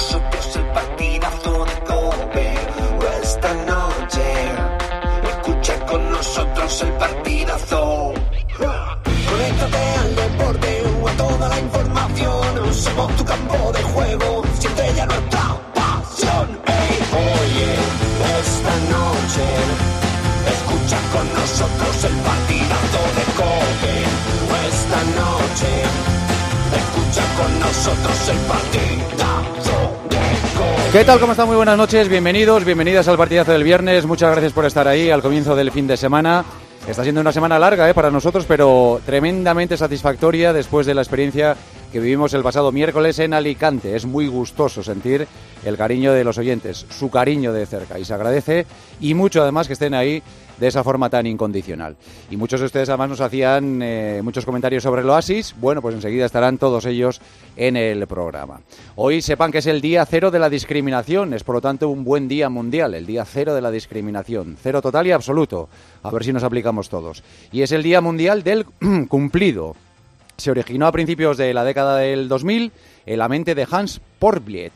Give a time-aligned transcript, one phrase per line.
[0.00, 2.54] nosotros el partidazo de Cope.
[3.22, 4.26] Esta noche,
[5.30, 8.14] escucha con nosotros el partidazo.
[9.28, 12.72] Conéctate al deporte o a toda la información.
[12.72, 15.44] Somos tu campo de juego, siente ya nuestra
[15.74, 16.48] pasión.
[16.78, 16.96] Ey,
[17.36, 17.70] oye,
[18.40, 19.46] esta noche,
[20.54, 23.94] escucha con nosotros el partidazo de Cope.
[24.70, 25.70] Esta noche,
[26.80, 29.59] escucha con nosotros el Cope.
[30.92, 31.20] ¿Qué tal?
[31.20, 31.46] ¿Cómo están?
[31.46, 34.06] Muy buenas noches, bienvenidos, bienvenidas al partidazo del viernes.
[34.06, 36.44] Muchas gracias por estar ahí al comienzo del fin de semana.
[36.88, 37.94] Está siendo una semana larga ¿eh?
[37.94, 41.56] para nosotros, pero tremendamente satisfactoria después de la experiencia
[41.92, 43.94] que vivimos el pasado miércoles en Alicante.
[43.94, 45.28] Es muy gustoso sentir
[45.64, 48.66] el cariño de los oyentes, su cariño de cerca, y se agradece
[49.00, 50.24] y mucho además que estén ahí
[50.60, 51.96] de esa forma tan incondicional.
[52.30, 55.54] Y muchos de ustedes además nos hacían eh, muchos comentarios sobre el Oasis.
[55.58, 57.20] Bueno, pues enseguida estarán todos ellos
[57.56, 58.60] en el programa.
[58.96, 62.04] Hoy sepan que es el día cero de la discriminación, es por lo tanto un
[62.04, 65.68] buen día mundial, el día cero de la discriminación, cero total y absoluto.
[66.02, 67.24] A ver si nos aplicamos todos.
[67.50, 68.66] Y es el día mundial del
[69.08, 69.74] cumplido.
[70.36, 72.72] Se originó a principios de la década del 2000
[73.06, 74.72] en la mente de Hans Porbliet,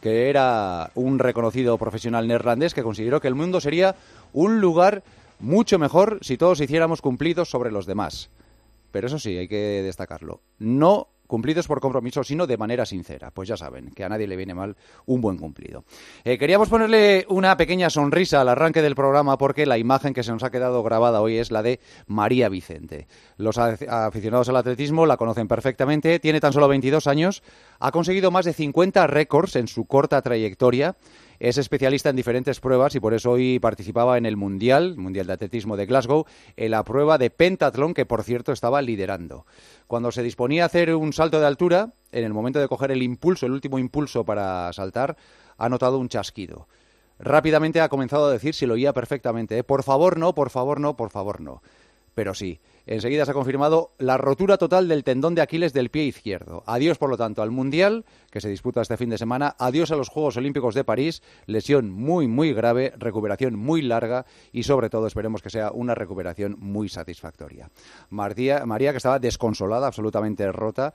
[0.00, 3.96] que era un reconocido profesional neerlandés que consideró que el mundo sería
[4.32, 5.02] un lugar
[5.40, 8.30] mucho mejor si todos hiciéramos cumplidos sobre los demás.
[8.90, 10.40] Pero eso sí, hay que destacarlo.
[10.58, 13.30] No cumplidos por compromiso, sino de manera sincera.
[13.30, 15.84] Pues ya saben, que a nadie le viene mal un buen cumplido.
[16.24, 20.32] Eh, queríamos ponerle una pequeña sonrisa al arranque del programa porque la imagen que se
[20.32, 23.06] nos ha quedado grabada hoy es la de María Vicente.
[23.36, 27.42] Los aficionados al atletismo la conocen perfectamente, tiene tan solo 22 años,
[27.78, 30.96] ha conseguido más de 50 récords en su corta trayectoria
[31.40, 35.32] es especialista en diferentes pruebas y por eso hoy participaba en el Mundial, Mundial de
[35.34, 36.26] Atletismo de Glasgow,
[36.56, 39.46] en la prueba de pentatlón que por cierto estaba liderando.
[39.86, 43.02] Cuando se disponía a hacer un salto de altura, en el momento de coger el
[43.02, 45.16] impulso, el último impulso para saltar,
[45.56, 46.68] ha notado un chasquido.
[47.18, 49.58] Rápidamente ha comenzado a decir si lo oía perfectamente.
[49.58, 49.64] ¿eh?
[49.64, 51.62] Por favor no, por favor no, por favor no.
[52.14, 52.60] Pero sí,
[52.94, 56.62] enseguida se ha confirmado la rotura total del tendón de Aquiles del pie izquierdo.
[56.66, 59.54] Adiós, por lo tanto, al Mundial, que se disputa este fin de semana.
[59.58, 61.22] Adiós a los Juegos Olímpicos de París.
[61.46, 66.56] Lesión muy, muy grave, recuperación muy larga y, sobre todo, esperemos que sea una recuperación
[66.58, 67.70] muy satisfactoria.
[68.10, 70.94] María, María que estaba desconsolada, absolutamente rota,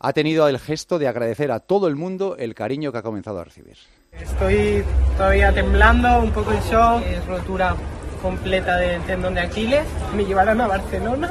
[0.00, 3.38] ha tenido el gesto de agradecer a todo el mundo el cariño que ha comenzado
[3.38, 3.76] a recibir.
[4.12, 4.84] Estoy
[5.16, 7.76] todavía temblando, un poco en shock, es rotura
[8.24, 9.84] completa del tendón de Aquiles.
[10.16, 11.30] Me llevaron a Barcelona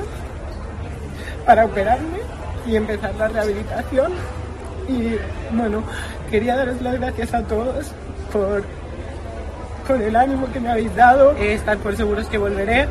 [1.43, 2.19] para operarme
[2.67, 4.13] y empezar la rehabilitación.
[4.87, 5.15] Y
[5.55, 5.83] bueno,
[6.29, 7.91] quería daros las gracias a todos
[8.31, 8.63] por,
[9.87, 11.31] por el ánimo que me habéis dado.
[11.31, 12.87] Estar por seguros que volveré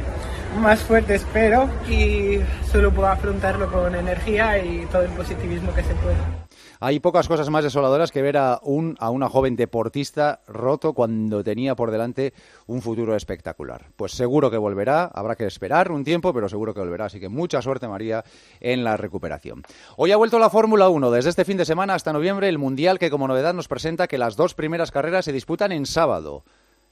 [0.61, 5.95] más fuerte espero y solo puedo afrontarlo con energía y todo el positivismo que se
[5.95, 6.42] pueda.
[6.85, 11.45] Hay pocas cosas más desoladoras que ver a, un, a una joven deportista roto cuando
[11.45, 12.35] tenía por delante
[12.67, 13.93] un futuro espectacular.
[13.95, 17.05] Pues seguro que volverá, habrá que esperar un tiempo, pero seguro que volverá.
[17.05, 18.25] Así que mucha suerte, María,
[18.59, 19.63] en la recuperación.
[19.97, 21.13] Hoy ha vuelto la Fórmula 1.
[21.13, 24.19] Desde este fin de semana hasta noviembre, el Mundial que como novedad nos presenta que
[24.19, 26.43] las dos primeras carreras se disputan en sábado.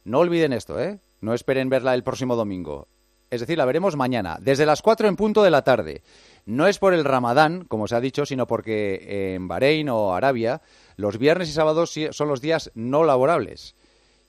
[0.05, 1.01] No olviden esto, ¿eh?
[1.21, 2.87] No esperen verla el próximo domingo.
[3.31, 6.03] Es decir, la veremos mañana, desde las 4 en punto de la tarde.
[6.51, 10.63] No es por el Ramadán, como se ha dicho, sino porque en Bahrein o Arabia
[10.97, 13.77] los viernes y sábados son los días no laborables.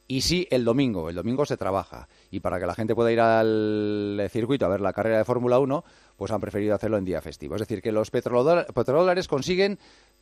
[0.08, 1.10] Y sí, el domingo.
[1.10, 2.08] El domingo se trabaja.
[2.30, 5.58] Y para que la gente pueda ir al circuito a ver la carrera de Fórmula
[5.58, 5.84] 1,
[6.22, 7.56] pues han preferido hacerlo en día festivo.
[7.56, 9.80] Es decir, que los petrodólares consiguen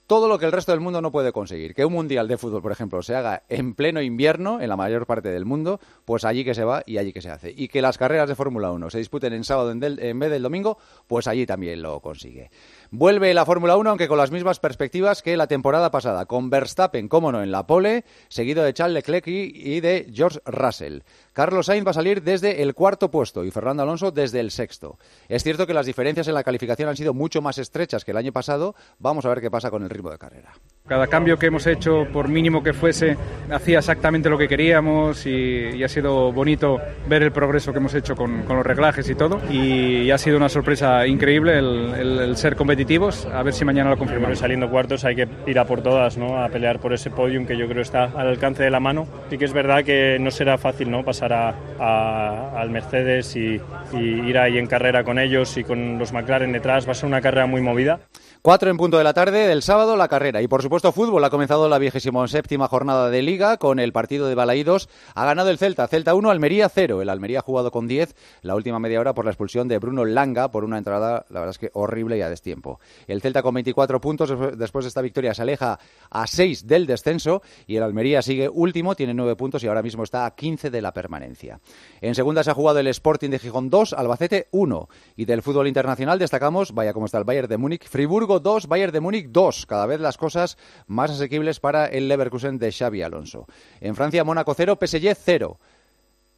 [0.07, 1.75] todo lo que el resto del mundo no puede conseguir.
[1.75, 5.05] Que un mundial de fútbol, por ejemplo, se haga en pleno invierno en la mayor
[5.05, 7.53] parte del mundo, pues allí que se va y allí que se hace.
[7.53, 10.77] Y que las carreras de Fórmula 1 se disputen en sábado en, vez del domingo,
[11.05, 12.49] pues allí también lo consigue.
[12.91, 17.09] Vuelve la Fórmula 1, aunque con las mismas perspectivas que la temporada pasada, con Verstappen,
[17.09, 21.01] cómo no, en la pole, seguido de Charles Leclerc y de George Russell.
[21.39, 24.99] Carlos Sainz va a salir desde el cuarto puesto y Fernando Alonso desde el sexto.
[25.29, 28.17] Es cierto que las diferencias en la calificación han sido mucho más estrechas que el
[28.17, 28.75] año pasado.
[28.97, 30.51] Vamos a ver qué pasa con el ritmo de carrera.
[30.85, 33.15] Cada cambio que hemos hecho, por mínimo que fuese,
[33.49, 36.77] hacía exactamente lo que queríamos y, y ha sido bonito
[37.07, 39.39] ver el progreso que hemos hecho con, con los reglajes y todo.
[39.49, 43.27] Y, ha sido una sorpresa increíble el, el, el, ser competitivos.
[43.27, 44.39] A ver si mañana lo confirmamos.
[44.39, 46.43] Saliendo cuartos hay que ir a por todas, ¿no?
[46.43, 49.07] a pelear por ese podium que yo creo está al alcance de la mano.
[49.29, 51.05] Sí que es verdad que no será fácil ¿no?
[51.05, 53.61] pasar a, al Mercedes y,
[53.91, 56.87] y ir ahí en carrera con ellos y con los McLaren detrás.
[56.87, 57.99] Va a ser una carrera muy movida.
[58.41, 60.41] Cuatro en punto de la tarde del sábado la carrera.
[60.41, 61.25] Y por supuesto fútbol.
[61.25, 64.87] Ha comenzado la vigésimo séptima jornada de Liga con el partido de Balaídos.
[65.13, 65.89] Ha ganado el Celta.
[65.89, 67.01] Celta 1, Almería 0.
[67.01, 70.05] El Almería ha jugado con 10 la última media hora por la expulsión de Bruno
[70.05, 72.79] Langa por una entrada, la verdad es que horrible y a destiempo.
[73.07, 75.77] El Celta con 24 puntos después de esta victoria se aleja
[76.09, 80.03] a 6 del descenso y el Almería sigue último, tiene 9 puntos y ahora mismo
[80.03, 81.59] está a 15 de la permanencia.
[81.99, 84.87] En segunda se ha jugado el Sporting de Gijón 2, Albacete 1.
[85.17, 88.93] Y del fútbol internacional destacamos, vaya como está el Bayern de Múnich, Friburgo 2, Bayern
[88.93, 89.65] de Múnich 2.
[89.65, 93.47] Cada vez las cosas más asequibles para el Leverkusen de Xavi Alonso.
[93.81, 95.59] En Francia, Mónaco 0, PSG 0.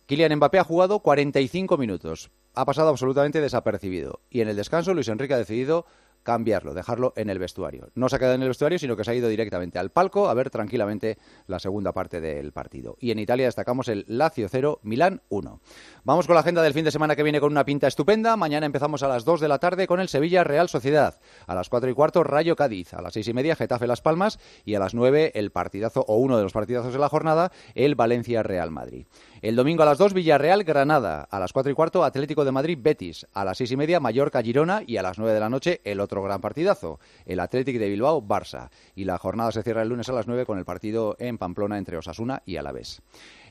[0.06, 2.32] Kylian Mbappé ha jugado 45 minutos.
[2.54, 4.22] Ha pasado absolutamente desapercibido.
[4.30, 5.86] Y en el descanso, Luis Enrique ha decidido
[6.24, 7.90] cambiarlo, dejarlo en el vestuario.
[7.96, 10.30] No se ha quedado en el vestuario, sino que se ha ido directamente al palco
[10.30, 12.98] a ver tranquilamente la segunda parte del partido.
[13.00, 15.62] Y en Italia destacamos el Lazio 0, Milán 1.
[16.04, 18.36] Vamos con la agenda del fin de semana que viene con una pinta estupenda.
[18.38, 21.20] Mañana empezamos a las 2 de la tarde con el Sevilla Real Sociedad.
[21.48, 22.94] A las 4 y cuarto, Rayo Cádiz.
[22.94, 24.40] A las 6 y media, Getafe Las Palmas.
[24.66, 27.96] Y a las 9, el partidazo, o uno de los partidazos de la jornada, el
[27.96, 29.06] Valencia Real Madrid.
[29.42, 31.28] El domingo a las 2, Villarreal Granada.
[31.32, 33.26] A las 4 y cuarto, Atlético de Madrid Betis.
[33.34, 34.84] A las 6 y media, Mallorca Girona.
[34.86, 38.22] Y a las 9 de la noche, el otro gran partidazo, el Atlético de Bilbao
[38.22, 38.70] Barça.
[38.94, 41.80] Y la jornada se cierra el lunes a las 9 con el partido en Pamplona
[41.80, 43.02] entre Osasuna y Alavés.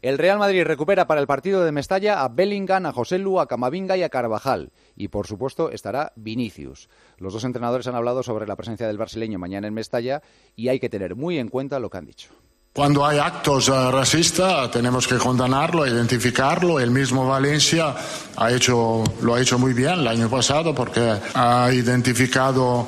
[0.01, 3.49] El Real Madrid recupera para el partido de Mestalla a Bellingham, a José Lu, a
[3.49, 4.71] Camavinga y a Carvajal.
[4.95, 6.89] Y por supuesto estará Vinicius.
[7.19, 10.23] Los dos entrenadores han hablado sobre la presencia del brasileño mañana en Mestalla
[10.55, 12.31] y hay que tener muy en cuenta lo que han dicho.
[12.73, 16.79] Cuando hay actos uh, racistas tenemos que condenarlo, identificarlo.
[16.79, 17.93] El mismo Valencia
[18.37, 22.87] ha hecho, lo ha hecho muy bien el año pasado porque ha identificado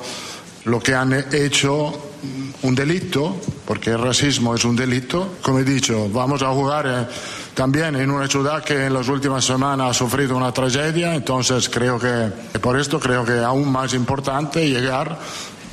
[0.63, 2.11] lo que han hecho
[2.61, 3.35] un delito,
[3.65, 5.33] porque el racismo es un delito.
[5.41, 7.13] Como he dicho, vamos a jugar eh,
[7.53, 11.99] también en una ciudad que en las últimas semanas ha sufrido una tragedia, entonces creo
[11.99, 15.19] que por esto creo que aún más importante llegar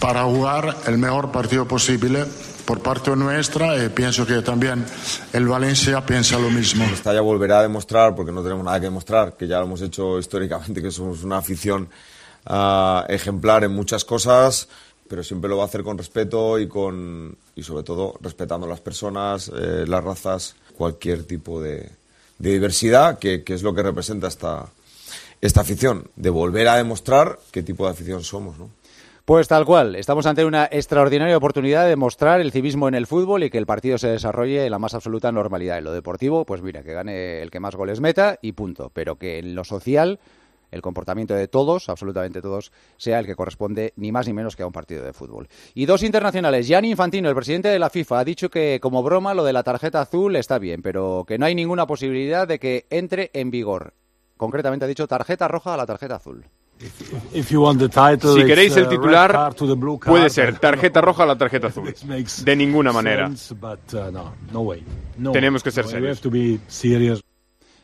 [0.01, 2.27] para jugar el mejor partido posible
[2.71, 4.87] por parte nuestra y pienso que también
[5.33, 6.87] el Valencia piensa lo mismo.
[6.87, 10.21] Mestalla volverá a demostrar, porque no tenemos nada que demostrar, que ya lo hemos hecho
[10.21, 11.89] históricamente, que somos una afición
[12.49, 14.69] uh, ejemplar en muchas cosas,
[15.09, 18.81] pero siempre lo va a hacer con respeto y, con, y sobre todo respetando las
[18.81, 21.91] personas, eh, las razas, cualquier tipo de,
[22.39, 24.67] de diversidad, que, que, es lo que representa esta,
[25.41, 28.57] esta afición, de volver a demostrar qué tipo de afición somos.
[28.61, 28.71] ¿no?
[29.31, 33.45] Pues tal cual, estamos ante una extraordinaria oportunidad de mostrar el civismo en el fútbol
[33.45, 35.79] y que el partido se desarrolle en la más absoluta normalidad.
[35.79, 38.91] En lo deportivo, pues mira, que gane el que más goles meta y punto.
[38.93, 40.19] Pero que en lo social,
[40.73, 44.65] el comportamiento de todos, absolutamente todos, sea el que corresponde ni más ni menos que
[44.65, 45.47] a un partido de fútbol.
[45.75, 46.67] Y dos internacionales.
[46.67, 49.63] Gianni Infantino, el presidente de la FIFA, ha dicho que como broma lo de la
[49.63, 53.95] tarjeta azul está bien, pero que no hay ninguna posibilidad de que entre en vigor.
[54.37, 56.47] Concretamente ha dicho tarjeta roja a la tarjeta azul.
[56.81, 59.55] Si queréis el titular,
[60.05, 61.95] puede ser tarjeta roja o la tarjeta azul.
[62.45, 63.31] De ninguna manera.
[64.53, 66.23] Uh, Tenemos que ser serios.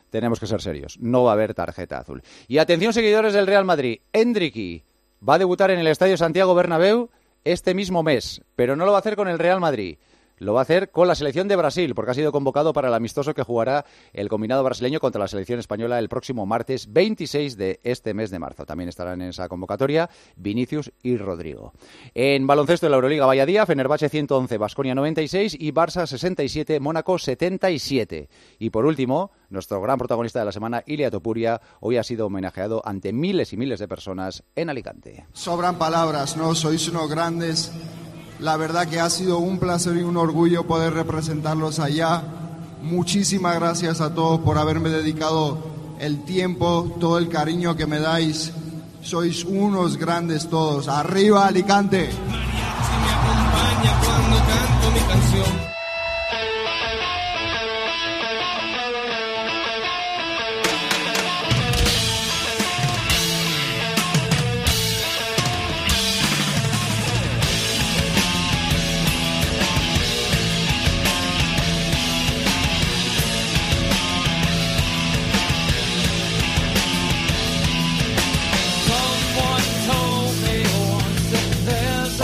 [0.09, 0.97] Tenemos que ser serios.
[0.99, 2.23] No va a haber tarjeta azul.
[2.47, 3.99] Y atención, seguidores del Real Madrid.
[4.13, 4.83] Endricky
[5.27, 7.09] va a debutar en el Estadio Santiago Bernabéu
[7.43, 9.97] este mismo mes, pero no lo va a hacer con el Real Madrid
[10.37, 12.93] lo va a hacer con la selección de Brasil, porque ha sido convocado para el
[12.93, 17.79] amistoso que jugará el combinado brasileño contra la selección española el próximo martes 26 de
[17.83, 18.65] este mes de marzo.
[18.65, 21.73] También estarán en esa convocatoria Vinicius y Rodrigo.
[22.13, 28.29] En baloncesto de la Euroliga Valladía, Fenerbahce 111, Basconia 96 y Barça 67, Mónaco 77.
[28.59, 32.81] Y por último, nuestro gran protagonista de la semana, Ilia Topuria, hoy ha sido homenajeado
[32.85, 35.25] ante miles y miles de personas en Alicante.
[35.33, 36.53] Sobran palabras, ¿no?
[36.55, 37.71] Sois unos grandes
[38.39, 42.23] la verdad que ha sido un placer y un orgullo poder representarlos allá.
[42.81, 45.57] Muchísimas gracias a todos por haberme dedicado
[45.99, 48.51] el tiempo, todo el cariño que me dais.
[49.01, 50.87] Sois unos grandes todos.
[50.87, 52.09] Arriba Alicante.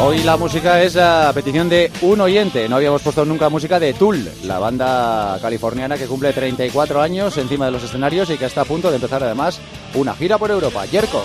[0.05, 2.67] Hoy la música es a petición de un oyente.
[2.67, 7.67] No habíamos puesto nunca música de Tool, la banda californiana que cumple 34 años encima
[7.67, 9.61] de los escenarios y que está a punto de empezar además
[9.93, 10.85] una gira por Europa.
[10.87, 11.23] Jerko.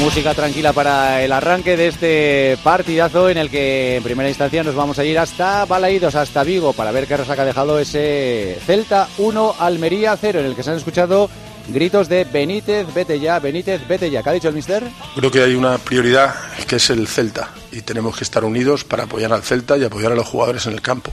[0.00, 4.74] Música tranquila para el arranque de este partidazo en el que en primera instancia nos
[4.74, 9.08] vamos a ir hasta Balaídos, hasta Vigo, para ver qué resaca ha dejado ese Celta
[9.18, 11.28] 1, Almería 0, en el que se han escuchado
[11.68, 14.22] gritos de Benítez, vete ya, Benítez, vete ya.
[14.22, 14.88] ¿Qué ha dicho el mister?
[15.14, 16.34] Creo que hay una prioridad
[16.66, 20.12] que es el Celta y tenemos que estar unidos para apoyar al Celta y apoyar
[20.12, 21.12] a los jugadores en el campo.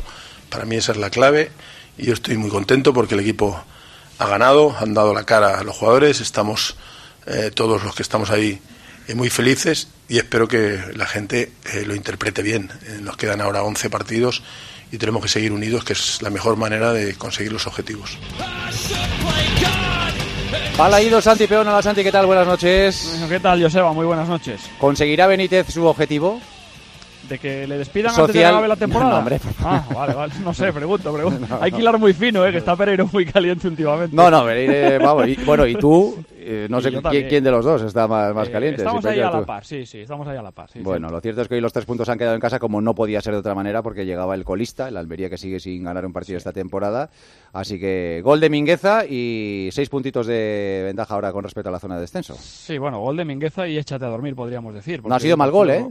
[0.50, 1.51] Para mí esa es la clave
[1.98, 3.62] y yo estoy muy contento porque el equipo
[4.17, 6.77] ha ganado, han dado la cara a los jugadores, estamos
[7.25, 8.62] eh, todos los que estamos ahí
[9.15, 12.69] muy felices y espero que la gente eh, lo interprete bien.
[12.87, 14.43] Eh, nos quedan ahora 11 partidos
[14.91, 18.17] y tenemos que seguir unidos, que es la mejor manera de conseguir los objetivos.
[20.77, 21.67] Hola, ido Santi Peón.
[21.67, 22.25] Hola, Santi, ¿qué tal?
[22.25, 23.19] Buenas noches.
[23.27, 23.93] ¿Qué tal, Joseba?
[23.93, 24.61] Muy buenas noches.
[24.79, 26.39] ¿Conseguirá Benítez su objetivo?
[27.29, 29.22] ¿De que le despidan antes de la temporada?
[29.22, 30.34] No, ah, vale, vale.
[30.43, 31.57] No sé, pregunto, pregunto.
[31.62, 32.51] Hay que hilar muy fino, ¿eh?
[32.51, 34.15] Que está Pereiro muy caliente últimamente.
[34.15, 35.27] No, no, Pereiro, vamos.
[35.27, 36.91] Y, bueno, y tú, eh, no sé
[37.27, 38.81] quién, de los dos está más, más eh, caliente.
[38.81, 40.69] Estamos ahí a la par, sí, sí, estamos ahí a la par.
[40.75, 42.96] bueno, lo cierto es que hoy los tres puntos han quedado en casa como no
[42.96, 46.05] podía ser de otra manera porque llegaba el colista, el Almería que sigue sin ganar
[46.05, 47.10] un partido esta temporada.
[47.51, 51.79] Así que gol de Mingueza y seis puntitos de ventaja ahora con respecto a la
[51.79, 52.36] zona de descenso.
[52.39, 55.05] Sí, bueno, gol de Mingueza y échate a dormir, podríamos decir.
[55.05, 55.86] No ha sido mal gol, ¿eh?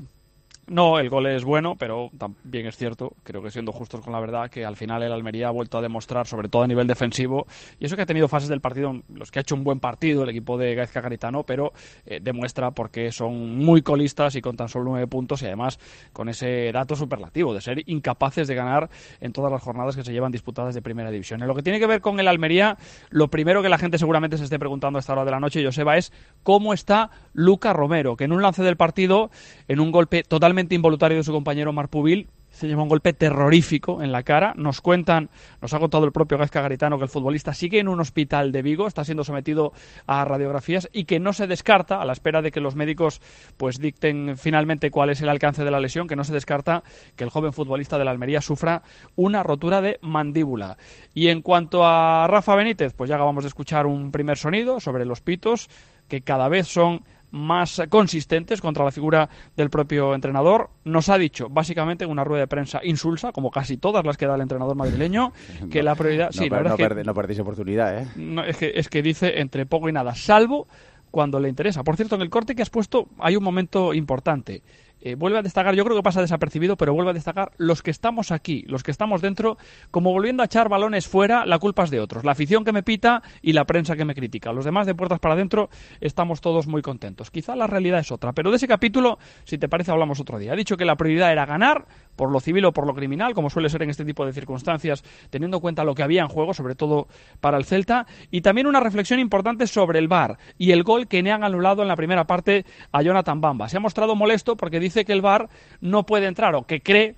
[0.69, 4.19] No, el gol es bueno, pero también es cierto, creo que siendo justos con la
[4.19, 7.47] verdad, que al final el Almería ha vuelto a demostrar, sobre todo a nivel defensivo,
[7.79, 10.25] y eso que ha tenido fases del partido, los que ha hecho un buen partido
[10.25, 11.73] el equipo de Gaizka Garitano, pero
[12.05, 15.79] eh, demuestra porque son muy colistas y con tan solo nueve puntos y además
[16.13, 20.13] con ese dato superlativo de ser incapaces de ganar en todas las jornadas que se
[20.13, 21.41] llevan disputadas de primera división.
[21.43, 22.77] En lo que tiene que ver con el Almería,
[23.11, 25.65] lo primero que la gente seguramente se esté preguntando a esta hora de la noche,
[25.65, 29.31] Joseba, es cómo está Luca Romero, que en un lance del partido,
[29.69, 32.29] en un golpe totalmente involuntario de su compañero Marpubil.
[32.51, 34.55] Se lleva un golpe terrorífico en la cara.
[34.57, 35.29] Nos cuentan,
[35.61, 38.63] nos ha contado el propio Gaizka Garitano que el futbolista sigue en un hospital de
[38.63, 39.73] Vigo, está siendo sometido
[40.07, 43.21] a radiografías y que no se descarta, a la espera de que los médicos
[43.59, 46.83] pues dicten finalmente cuál es el alcance de la lesión, que no se descarta
[47.15, 48.83] que el joven futbolista de la Almería sufra
[49.17, 50.79] una rotura de mandíbula.
[51.13, 55.05] Y en cuanto a Rafa Benítez, pues ya acabamos de escuchar un primer sonido sobre
[55.05, 55.69] los pitos,
[56.09, 60.71] que cada vez son más consistentes contra la figura del propio entrenador.
[60.85, 64.27] Nos ha dicho, básicamente, en una rueda de prensa insulsa, como casi todas las que
[64.27, 65.33] da el entrenador madrileño,
[65.71, 66.31] que la prioridad...
[66.33, 68.09] sí, no, no, perdéis oportunidad, ¿eh?
[68.47, 70.67] es, que, es que dice entre poco y nada, salvo
[71.11, 71.83] cuando le interesa.
[71.83, 74.63] Por cierto, en el corte que has puesto hay un momento importante.
[75.07, 77.93] Eh, vuelve a destacar, yo creo que pasa desapercibido, pero vuelve a destacar los que
[77.93, 79.57] estamos aquí, los que estamos dentro,
[79.93, 82.83] como volviendo a echar balones fuera, la culpa es de otros, la afición que me
[82.83, 84.53] pita y la prensa que me critica.
[84.53, 85.71] Los demás de puertas para adentro
[86.01, 87.31] estamos todos muy contentos.
[87.31, 90.55] Quizá la realidad es otra, pero de ese capítulo, si te parece, hablamos otro día.
[90.55, 91.87] Ha dicho que la prioridad era ganar,
[92.17, 95.05] por lo civil o por lo criminal, como suele ser en este tipo de circunstancias,
[95.31, 97.07] teniendo en cuenta lo que había en juego, sobre todo
[97.41, 101.23] para el Celta, y también una reflexión importante sobre el VAR y el gol que
[101.23, 103.69] le han anulado en la primera parte a Jonathan Bamba.
[103.69, 105.49] Se ha mostrado molesto porque dice que el VAR
[105.81, 107.17] no puede entrar o que cree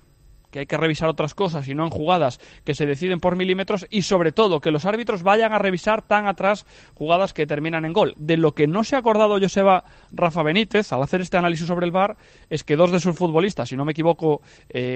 [0.51, 3.85] que hay que revisar otras cosas y no en jugadas que se deciden por milímetros
[3.89, 7.93] y sobre todo que los árbitros vayan a revisar tan atrás jugadas que terminan en
[7.93, 8.13] gol.
[8.17, 11.85] De lo que no se ha acordado Joseba Rafa Benítez al hacer este análisis sobre
[11.85, 12.17] el VAR
[12.49, 14.41] es que dos de sus futbolistas, si no me equivoco,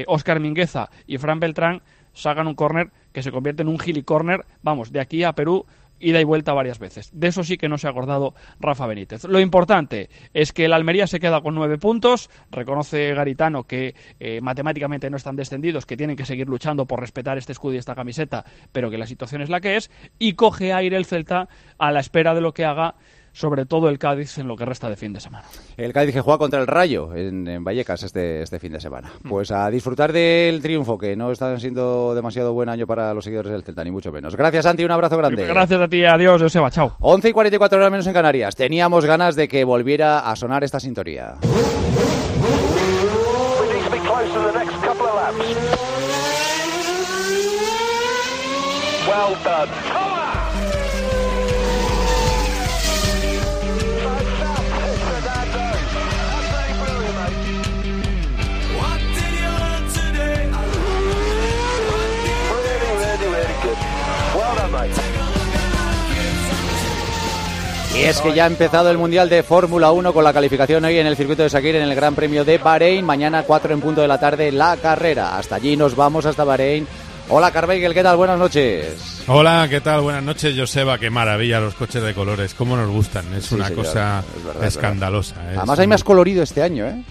[0.07, 1.81] Oscar eh, Mingueza y Fran Beltrán,
[2.13, 5.65] sacan un córner que se convierte en un gili córner, vamos, de aquí a Perú
[5.99, 7.09] ida y vuelta varias veces.
[7.13, 9.23] De eso sí que no se ha acordado Rafa Benítez.
[9.25, 12.29] Lo importante es que el Almería se queda con nueve puntos.
[12.51, 17.37] Reconoce Garitano que eh, matemáticamente no están descendidos, que tienen que seguir luchando por respetar
[17.37, 19.89] este escudo y esta camiseta, pero que la situación es la que es.
[20.19, 21.47] Y coge aire el Celta
[21.77, 22.95] a la espera de lo que haga
[23.33, 25.45] sobre todo el Cádiz en lo que resta de fin de semana.
[25.75, 29.11] El Cádiz que juega contra el Rayo en, Vallecas este, este fin de semana.
[29.23, 29.29] Mm.
[29.29, 33.51] Pues a disfrutar del triunfo, que no está siendo demasiado buen año para los seguidores
[33.51, 34.35] del Celta, ni mucho menos.
[34.35, 35.45] Gracias, Santi, un abrazo grande.
[35.45, 36.95] Gracias a ti, adiós, Joseba, chao.
[36.99, 38.55] 11 y 44 horas menos en Canarias.
[38.55, 41.35] Teníamos ganas de que volviera a sonar esta sintonía.
[67.95, 71.07] Es que ya ha empezado el Mundial de Fórmula 1 con la calificación hoy en
[71.07, 73.05] el circuito de Sakir en el Gran Premio de Bahrein.
[73.05, 75.37] Mañana 4 en punto de la tarde la carrera.
[75.37, 76.87] Hasta allí nos vamos, hasta Bahrein.
[77.29, 78.17] Hola Carmichael, ¿qué tal?
[78.17, 79.23] Buenas noches.
[79.27, 80.01] Hola, ¿qué tal?
[80.01, 80.97] Buenas noches, Joseba.
[80.97, 83.33] Qué maravilla los coches de colores, cómo nos gustan.
[83.33, 84.23] Es una cosa
[84.61, 85.35] escandalosa.
[85.55, 87.01] Además hay más colorido este año, ¿eh?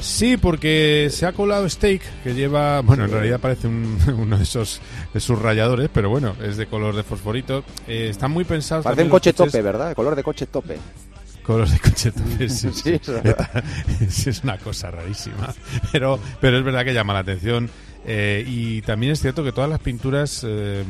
[0.00, 3.66] Sí, porque se ha colado Steak, que lleva, bueno, en realidad parece
[4.16, 4.80] uno de esos
[5.12, 7.64] de sus rayadores, pero bueno, es de color de fosforito.
[7.86, 8.84] Eh, están muy pensados.
[8.84, 9.94] Parece un coche tope, ¿verdad?
[9.94, 10.76] Color de coche tope.
[11.42, 12.70] Color de coche tope, sí.
[14.08, 15.52] sí, es, una cosa rarísima.
[15.90, 17.68] Pero, pero es verdad que llama la atención.
[18.06, 20.84] Eh, y también es cierto que todas las pinturas eh,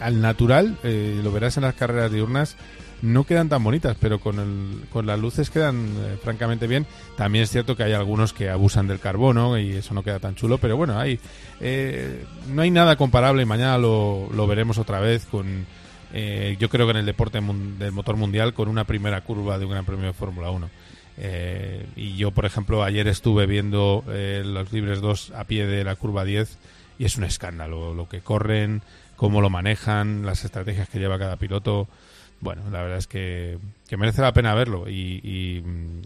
[0.00, 2.56] al natural, lo verás en las carreras diurnas,
[3.02, 6.86] no quedan tan bonitas, pero con, el, con las luces quedan eh, francamente bien.
[7.16, 10.34] También es cierto que hay algunos que abusan del carbono y eso no queda tan
[10.34, 11.20] chulo, pero bueno, hay,
[11.60, 15.66] eh, no hay nada comparable y mañana lo, lo veremos otra vez con,
[16.12, 19.66] eh, yo creo que en el deporte del motor mundial, con una primera curva de
[19.66, 20.70] un Gran Premio de Fórmula 1.
[21.96, 26.24] y yo, por ejemplo, ayer estuve viendo los Libres 2 a pie de la curva
[26.24, 26.58] 10
[26.98, 28.82] y es un escándalo lo que corren,
[29.16, 31.88] cómo lo manejan, las estrategias que lleva cada piloto
[32.40, 33.58] bueno, la verdad es que,
[33.96, 34.88] merece la pena verlo.
[34.88, 35.62] Y,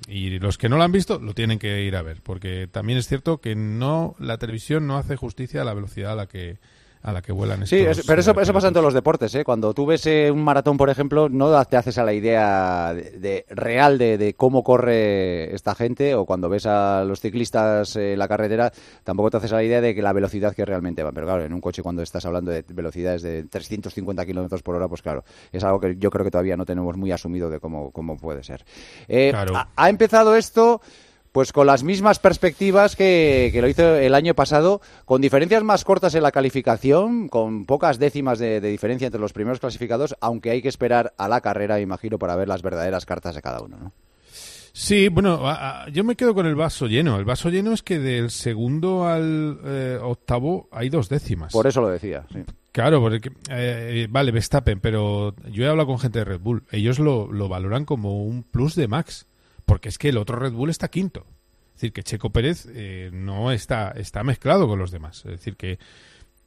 [0.09, 2.99] y, los que no lo han visto lo tienen que ir a ver, porque también
[2.99, 6.59] es cierto que no la televisión no hace justicia a la velocidad a la que
[7.03, 9.35] a la que vuelan Sí, pero eso, eso pasa en todos los deportes.
[9.35, 9.45] ¿eh?
[9.45, 13.47] Cuando tú ves eh, un maratón, por ejemplo, no te haces a la idea de,
[13.49, 18.73] real de, cómo corre esta gente, o cuando ves a los ciclistas en la carretera,
[19.03, 21.15] tampoco te haces a la idea de que la velocidad que realmente van.
[21.15, 24.89] Pero claro, en un coche, cuando estás hablando de velocidades de 350 kilómetros por hora,
[24.89, 27.91] pues claro, es algo que yo creo que todavía no tenemos muy asumido de cómo,
[27.93, 28.65] cómo puede ser.
[29.09, 29.33] Eh,
[29.77, 30.81] ha empezado esto
[31.33, 36.15] pues con las mismas perspectivas que, lo hizo el año pasado, con diferencias más cortas
[36.15, 40.69] en la calificación, con pocas décimas de, diferencia entre los primeros clasificados, aunque hay que
[40.69, 43.93] esperar a la carrera, imagino, para ver las verdaderas cartas de cada uno, ¿no?
[44.73, 45.43] Sí, bueno,
[45.91, 47.19] yo me quedo con el vaso lleno.
[47.19, 51.53] El vaso lleno es que del segundo al eh, octavo hay dos décimas.
[51.53, 52.45] Por eso lo decía, sí.
[52.71, 56.63] Claro, porque, eh, vale, Verstappen, pero yo he hablado con gente de Red Bull.
[56.71, 59.27] Ellos lo valoran como un plus de Max
[59.71, 61.25] porque es que el otro Red Bull está quinto.
[61.69, 65.19] Es decir, que Checo Pérez eh, no está, está mezclado con los demás.
[65.19, 65.79] Es decir, que,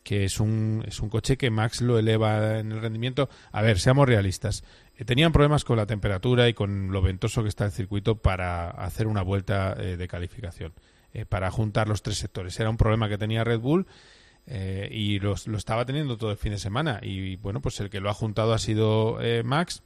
[0.03, 3.29] que es, un, es un coche que Max lo eleva en el rendimiento.
[3.53, 4.65] A ver, seamos realistas.
[4.97, 8.69] Eh, tenían problemas con la temperatura y con lo ventoso que está el circuito para
[8.71, 10.73] hacer una vuelta eh, de calificación,
[11.29, 12.59] para juntar los tres sectores.
[12.59, 13.87] Era un problema que tenía Red Bull.
[14.91, 16.99] y lo estaba teniendo todo el fin de semana.
[17.01, 19.81] Y bueno, pues el que lo ha juntado ha sido Max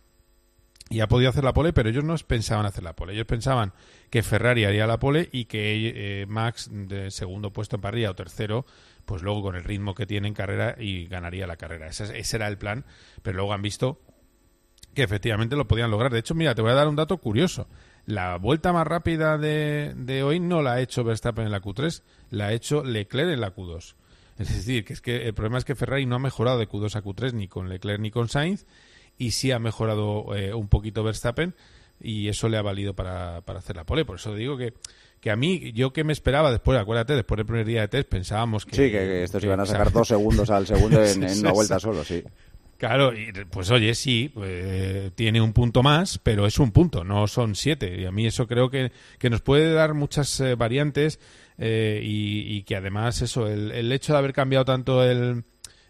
[0.90, 3.14] y ha podido hacer la pole, pero ellos no pensaban hacer la pole.
[3.14, 3.74] Ellos pensaban
[4.10, 8.16] que Ferrari haría la pole y que eh, Max de segundo puesto en parrilla o
[8.16, 8.66] tercero,
[9.06, 11.88] pues luego con el ritmo que tiene en carrera y ganaría la carrera.
[11.88, 12.86] Ese, era el plan,
[13.22, 14.00] pero luego han visto
[14.94, 16.12] que efectivamente lo podían lograr.
[16.12, 17.68] De hecho, mira, te voy a dar un dato curioso.
[18.06, 22.02] La vuelta más rápida de, de hoy no la ha hecho Verstappen en la Q3,
[22.30, 23.96] la ha hecho Leclerc en la Q2.
[24.38, 26.96] Es decir, que es que el problema es que Ferrari no ha mejorado de Q2
[26.96, 28.66] a Q3 ni con Leclerc ni con Sainz
[29.18, 31.56] y sí ha mejorado eh, un poquito Verstappen
[32.00, 34.06] y eso le ha valido para, para hacer la pole.
[34.06, 34.74] Por eso digo que,
[35.20, 38.10] que a mí, yo que me esperaba después, acuérdate, después del primer día de test
[38.10, 38.76] pensábamos que...
[38.76, 42.24] Sí, que, estos iban a sacar dos segundos al segundo en, una vuelta solo, sí.
[42.78, 47.28] Claro, y pues oye, sí, pues, tiene un punto más, pero es un punto, no
[47.28, 48.00] son siete.
[48.00, 51.20] Y a mí eso creo que, que nos puede dar muchas eh, variantes
[51.58, 55.44] eh, y, que además eso, el, el hecho de haber cambiado tanto el,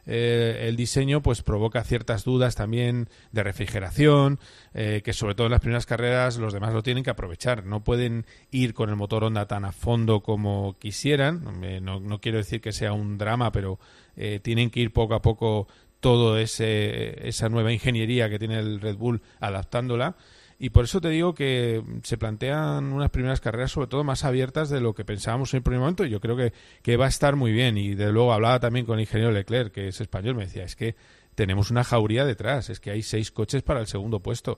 [0.08, 4.40] eh, el diseño pues provoca ciertas dudas también de refrigeración,
[4.74, 7.66] eh, que sobre todo en las primeras carreras los demás lo tienen que aprovechar.
[7.66, 11.44] No pueden ir con el motor Honda tan a fondo como quisieran.
[11.84, 13.80] No, no quiero decir que sea un drama, pero
[14.16, 15.68] eh, tienen que ir poco a poco
[16.00, 20.16] todo ese esa nueva ingeniería que tiene el Red Bull adaptándola
[20.60, 24.70] y por eso te digo que se plantean unas primeras carreras sobre todo más abiertas
[24.70, 27.10] de lo que pensábamos en el primer momento y yo creo que, que va a
[27.10, 30.36] estar muy bien y de luego hablaba también con el ingeniero Leclerc que es español
[30.36, 30.96] me decía es que
[31.36, 34.58] tenemos una jauría detrás es que hay seis coches para el segundo puesto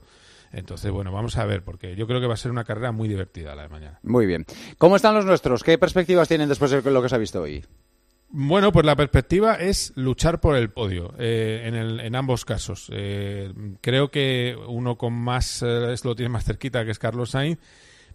[0.52, 3.08] entonces, bueno, vamos a ver, porque yo creo que va a ser una carrera muy
[3.08, 4.00] divertida la de mañana.
[4.02, 4.44] Muy bien.
[4.78, 5.62] ¿Cómo están los nuestros?
[5.62, 7.64] ¿Qué perspectivas tienen después de lo que se ha visto hoy?
[8.32, 12.88] Bueno, pues la perspectiva es luchar por el podio eh, en, el, en, ambos casos.
[12.92, 17.58] Eh, creo que uno con más eh, lo tiene más cerquita, que es Carlos Sainz.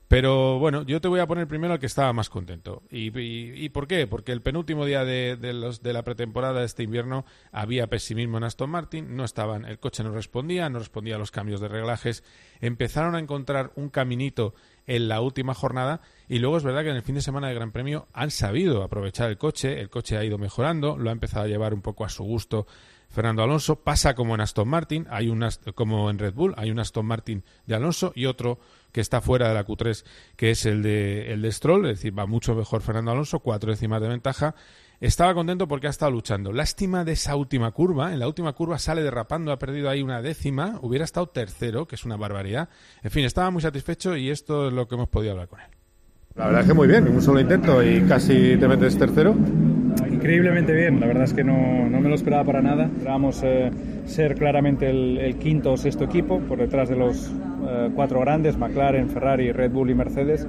[0.07, 2.83] Pero bueno, yo te voy a poner primero al que estaba más contento.
[2.91, 4.05] ¿Y, por qué?
[4.05, 8.37] Porque el penúltimo día de, de, los, de la pretemporada de este invierno había pesimismo
[8.37, 11.69] en Aston Martin, no estaban, el coche no respondía, no respondía a los cambios de
[11.69, 12.23] reglajes.
[12.61, 14.53] Empezaron a encontrar un caminito
[14.85, 17.55] en la última jornada y luego es verdad que en el fin de semana de
[17.55, 21.45] Gran Premio han sabido aprovechar el coche, el coche ha ido mejorando, lo ha empezado
[21.45, 22.67] a llevar un poco a su gusto
[23.09, 26.79] Fernando Alonso, pasa como en Aston Martin, hay un como en Red Bull, hay un
[26.79, 28.59] Aston Martin de Alonso y otro
[28.95, 30.05] que está fuera de la Q3,
[30.37, 33.69] que es el de, el de Stroll, es decir, va mucho mejor Fernando Alonso, cuatro
[33.69, 34.55] décimas de ventaja.
[35.01, 36.53] Estaba contento porque ha estado luchando.
[36.53, 38.13] Lástima de esa última curva.
[38.13, 40.79] En la última curva sale derrapando, ha perdido ahí una décima.
[40.81, 42.69] Hubiera estado tercero, que es una barbaridad.
[43.03, 45.67] En fin, estaba muy satisfecho y esto es lo que hemos podido hablar con él.
[46.35, 49.35] La verdad es que muy bien, un solo intento y casi te metes tercero.
[50.25, 52.85] Increíblemente bien, la verdad es que no, no me lo esperaba para nada.
[52.85, 53.69] Esperábamos eh,
[54.07, 57.31] ser claramente el, quinto o sexto equipo por detrás de los
[57.69, 60.47] eh, cuatro grandes, McLaren, Ferrari, Red Bull y Mercedes.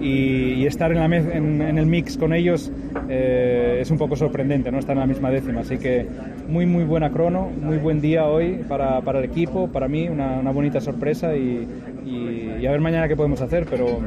[0.00, 2.72] Y, estar en, la en, en, el mix con ellos
[3.10, 4.78] eh, es un poco sorprendente, ¿no?
[4.78, 5.60] estar en la misma décima.
[5.60, 6.06] Así que
[6.48, 10.38] muy, muy buena crono, muy buen día hoy para, para el equipo, para mí, una,
[10.38, 11.68] una bonita sorpresa y,
[12.06, 14.00] y, a ver mañana qué podemos hacer, pero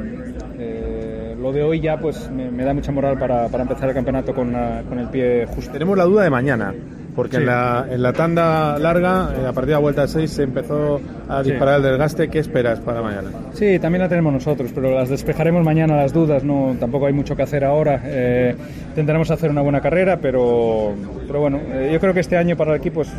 [1.41, 4.55] lo de hoy ya pues me, da mucha moral para, para empezar el campeonato con,
[4.87, 5.71] con, el pie justo.
[5.71, 6.73] Tenemos la duda de mañana,
[7.15, 11.01] porque en, la, en, la, tanda larga, a partir de la vuelta 6, se empezó
[11.27, 12.29] a disparar el desgaste.
[12.29, 13.29] ¿Qué esperas para mañana?
[13.53, 17.35] Sí, también la tenemos nosotros, pero las despejaremos mañana las dudas, no tampoco hay mucho
[17.35, 18.01] que hacer ahora.
[18.05, 18.55] Eh,
[18.89, 20.93] intentaremos hacer una buena carrera, pero,
[21.27, 23.09] pero bueno, eh, yo creo que este año para el equipo es,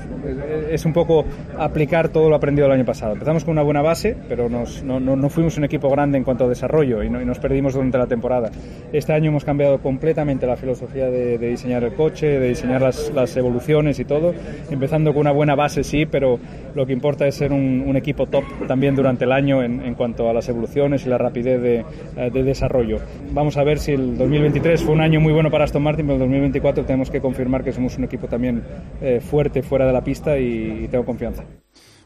[0.72, 1.24] es, un poco
[1.58, 3.12] aplicar todo lo aprendido el año pasado.
[3.12, 6.44] Empezamos con una buena base, pero nos, no, no, fuimos un equipo grande en cuanto
[6.44, 8.50] a desarrollo y, nos perdimos durante la temporada.
[8.92, 13.98] Este año hemos cambiado completamente la filosofía de, diseñar el coche, de diseñar las, evoluciones
[13.98, 14.34] y todo,
[14.70, 16.38] empezando con una buena base sí, pero
[16.74, 20.32] lo que importa es ser un, equipo top también durante el año en, cuanto a
[20.32, 21.84] las evoluciones y la rapidez de,
[22.16, 22.98] eh, de, desarrollo.
[23.32, 26.14] Vamos a ver si el 2023 fue un año muy bueno para Aston Martin, pero
[26.14, 28.62] el 2024 tenemos que confirmar que somos un equipo también
[29.00, 31.44] eh, fuerte fuera de la pista y, tengo confianza.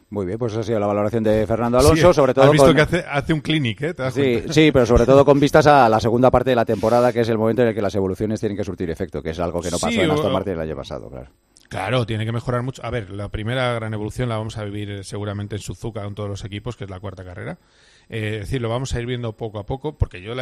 [0.09, 2.45] Muy bien, pues esa ha sido la valoración de Fernando Alonso, sobre todo.
[2.45, 3.95] Has visto que hace, hace, un clinic, ¿eh?
[4.11, 7.21] sí, sí, pero sobre todo con vistas a la segunda parte de la temporada, que
[7.21, 9.59] es el momento en el que las evoluciones tienen que surtir efecto, que es algo
[9.61, 11.29] que no pasó en Aston Martin el año pasado, claro.
[11.67, 12.83] Claro, tiene que mejorar mucho.
[12.85, 16.15] A ver, la primera gran evolución la vamos a vivir eh, seguramente en Suzuka con
[16.15, 17.59] todos los equipos, que es la cuarta carrera.
[18.07, 20.33] Eh, es decir, lo vamos a ir viendo poco a poco, porque yo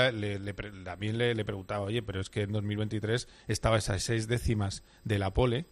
[0.83, 5.17] también le, le, preguntaba, oye, pero es que en 2023 estaba esas seis décimas de
[5.17, 5.65] la pole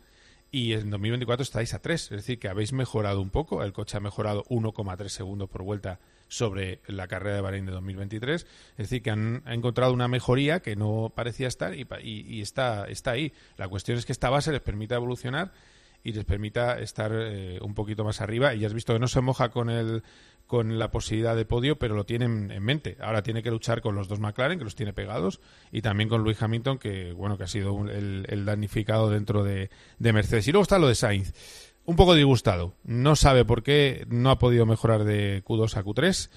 [0.54, 2.04] y en 2024 estáis a tres.
[2.04, 3.64] Es decir, que habéis mejorado un poco.
[3.64, 8.44] El coche ha mejorado 1,3 segundos por vuelta sobre la carrera de Bahrein de 2023.
[8.44, 13.34] Es decir, que han, encontrado una mejoría que no parecía estar y, está, está ahí.
[13.58, 15.54] La cuestión es que esta base les permita evolucionar
[16.04, 18.54] y les permita estar eh, un poquito más arriba.
[18.54, 20.04] Y ya has visto que no se moja con el
[20.54, 22.96] con la posibilidad de podio, pero lo tienen en mente.
[23.00, 26.22] Ahora tiene que luchar con los dos McLaren, que los tiene pegados, y también con
[26.22, 30.48] Luis Hamilton, que bueno que ha sido el, el, damnificado dentro de, de Mercedes.
[30.48, 31.34] Y luego está lo de Sainz
[31.86, 32.76] un poco disgustado.
[32.84, 36.30] No sabe por qué no ha podido mejorar de Q2 a Q3,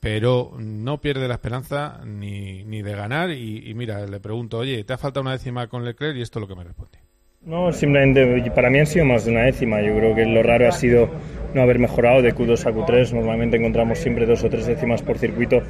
[0.00, 3.30] pero no pierde la esperanza ni, ni de ganar.
[3.30, 6.16] Y, mira, le pregunto, oye, ¿te ha faltado una décima con Leclerc?
[6.16, 6.98] Y esto es lo que me responde.
[7.42, 9.80] No, simplemente para mí han sido más de una décima.
[9.82, 11.08] Yo creo que lo raro ha sido
[11.54, 13.12] no haber mejorado de Q2 a Q3.
[13.12, 15.62] Normalmente encontramos siempre dos o tres décimas por circuito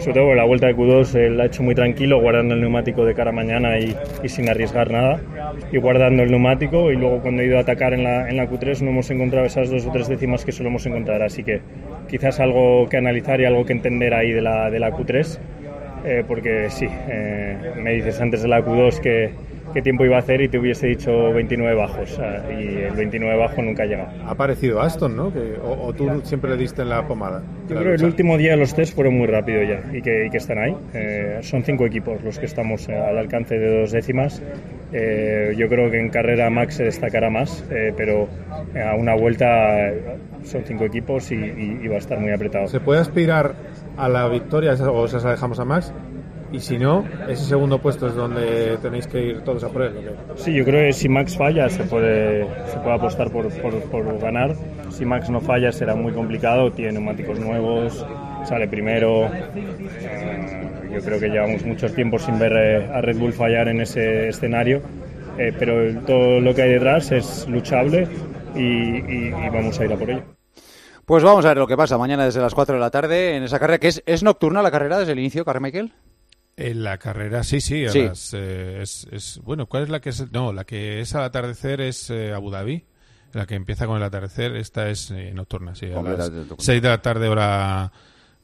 [0.00, 3.04] sobre todo la vuelta de Q2 él la ha hecho muy tranquilo, guardando el neumático
[3.04, 3.94] de cara a mañana y,
[4.28, 5.20] sin arriesgar nada,
[5.70, 6.90] y guardando el neumático.
[6.90, 9.46] Y luego, cuando he ido a atacar en la, en la Q3, no hemos encontrado
[9.46, 11.22] esas dos o tres décimas que solemos encontrar.
[11.22, 11.60] Así que
[12.08, 15.38] quizás algo que analizar y algo que entender ahí de la, de la Q3,
[16.04, 19.30] eh, porque sí, eh, me dices antes de la Q2 que
[19.72, 22.20] qué tiempo iba a hacer y te hubiese dicho 29 bajos.
[22.50, 24.10] y el 29 bajo nunca ha llegado.
[24.26, 25.32] Ha parecido Aston, ¿no?
[25.62, 27.42] o, tú siempre le diste en la pomada.
[27.68, 30.36] Yo creo que el último día los test fueron muy rápido ya y que, que
[30.36, 30.76] están ahí.
[30.94, 34.42] Eh, son cinco equipos los que estamos eh, al alcance de dos décimas.
[34.92, 37.64] Eh, yo creo que en carrera Max se destacará más,
[37.96, 38.28] pero
[38.74, 39.92] a una vuelta
[40.42, 42.66] son cinco equipos y, y, va a estar muy apretado.
[42.66, 43.54] ¿Se puede aspirar
[43.96, 45.92] a la victoria o se la dejamos a Max?
[46.52, 50.10] Y si no, ese segundo puesto es donde tenéis que ir todos a por él.
[50.34, 54.56] Sí, yo creo que si Max falla se puede, se puede apostar por, por, ganar.
[54.90, 58.04] Si Max no falla será muy complicado, tiene neumáticos nuevos,
[58.44, 59.26] sale primero.
[59.26, 63.80] Eh, yo creo que llevamos muchos tiempos sin ver eh, a Red Bull fallar en
[63.82, 64.82] ese escenario,
[65.38, 68.08] eh, pero todo lo que hay detrás es luchable
[68.56, 70.22] y, vamos a ir a por ello.
[71.06, 73.44] Pues vamos a ver lo que pasa mañana desde las 4 de la tarde en
[73.44, 75.92] esa carrera, que es, es nocturna la carrera desde el inicio, Carmichael.
[76.60, 77.84] En la carrera, sí, sí.
[77.86, 80.30] Eh, es, bueno, ¿cuál es la que es?
[80.30, 82.84] No, la que es al atardecer es eh, Abu Dhabi.
[83.32, 85.86] La que empieza con el atardecer, esta es eh, nocturna, sí.
[85.86, 87.90] A las 6 de la tarde, hora.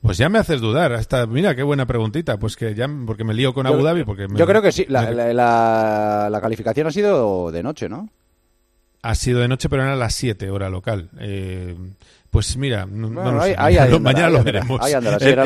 [0.00, 0.94] Pues ya me haces dudar.
[0.94, 2.38] Hasta, mira, qué buena preguntita.
[2.38, 4.04] Pues que ya, porque me lío con Abu Dhabi.
[4.04, 4.86] Porque yo creo que sí.
[4.88, 8.08] La, la, la, calificación ha sido de noche, ¿no?
[9.02, 11.10] Ha sido de noche, pero era a las 7 hora local.
[12.36, 13.56] Pues mira, no, lo sé.
[13.98, 14.78] mañana lo veremos.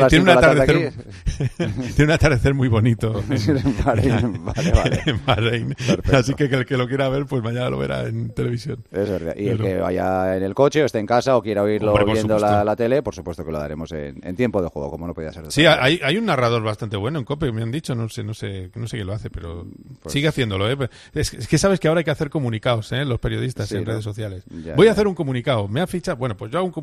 [0.09, 0.91] tiene, un atardecer,
[1.95, 5.73] tiene un atardecer muy bonito en, Bahrein.
[6.11, 8.83] Así que el que lo quiera ver, pues mañana lo verá en televisión.
[8.91, 9.35] Es verdad.
[9.37, 12.37] Y el que vaya en el coche o esté en casa o quiera oírlo viendo
[12.37, 15.49] la, tele, por supuesto que lo daremos en, tiempo de juego, como no podía ser.
[15.49, 18.33] sí, hay, hay, un narrador bastante bueno en COPE, me han dicho, no sé, no
[18.33, 19.65] sé, no sé quién lo hace, pero
[20.03, 20.69] pues sigue haciéndolo.
[20.69, 20.89] ¿eh?
[21.13, 23.05] Es, que sabes que ahora hay que hacer comunicados, ¿eh?
[23.05, 24.43] los periodistas en redes sociales.
[24.75, 25.69] Voy a hacer un comunicado.
[25.69, 26.17] ¿Me ha fichado?
[26.17, 26.80] Bueno, pues yo hago un comunicado.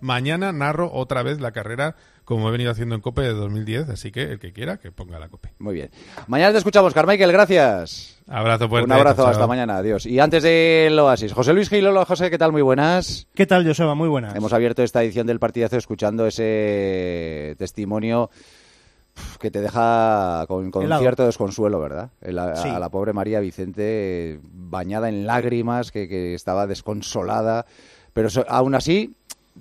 [0.00, 4.10] Mañana narro otra vez la carrera como he venido haciendo en COPE de 2010, así
[4.10, 5.50] que el que quiera que ponga la COPE.
[5.58, 5.90] Muy bien.
[6.26, 8.18] Mañana te escuchamos, Carmichael, gracias.
[8.26, 8.86] Abrazo fuerte.
[8.86, 10.06] Un abrazo, hasta mañana, adiós.
[10.06, 12.52] Y antes del Oasis, José Luis Gilolo, José, ¿qué tal?
[12.52, 13.26] Muy buenas.
[13.34, 13.94] ¿Qué tal, Joseba?
[13.94, 14.34] Muy buenas.
[14.34, 18.30] Hemos abierto esta edición del partidazo escuchando ese testimonio
[19.38, 22.10] que te deja con, cierto desconsuelo, ¿verdad?
[22.22, 27.66] A la pobre María Vicente bañada en lágrimas, que, que estaba desconsolada
[28.14, 29.16] pero aún así,